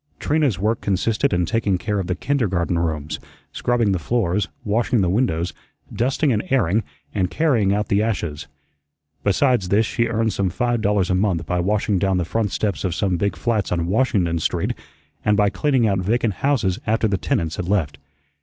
Trina's 0.19 0.57
work 0.57 0.81
consisted 0.81 1.31
in 1.31 1.45
taking 1.45 1.77
care 1.77 1.99
of 1.99 2.07
the 2.07 2.15
kindergarten 2.15 2.79
rooms, 2.79 3.19
scrubbing 3.51 3.91
the 3.91 3.99
floors, 3.99 4.47
washing 4.65 5.01
the 5.01 5.11
windows, 5.11 5.53
dusting 5.93 6.33
and 6.33 6.41
airing, 6.49 6.83
and 7.13 7.29
carrying 7.29 7.71
out 7.71 7.87
the 7.87 8.01
ashes. 8.01 8.47
Besides 9.23 9.69
this 9.69 9.85
she 9.85 10.07
earned 10.07 10.33
some 10.33 10.49
five 10.49 10.81
dollars 10.81 11.11
a 11.11 11.13
month 11.13 11.45
by 11.45 11.59
washing 11.59 11.99
down 11.99 12.17
the 12.17 12.25
front 12.25 12.49
steps 12.51 12.83
of 12.83 12.95
some 12.95 13.17
big 13.17 13.35
flats 13.35 13.71
on 13.71 13.85
Washington 13.85 14.39
Street, 14.39 14.73
and 15.23 15.37
by 15.37 15.51
cleaning 15.51 15.85
out 15.87 15.99
vacant 15.99 16.33
houses 16.41 16.79
after 16.87 17.07
the 17.07 17.17
tenants 17.19 17.57
had 17.57 17.67
left. 17.69 17.99